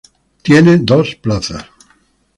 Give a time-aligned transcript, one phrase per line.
[0.41, 1.63] Tiene dos plazas.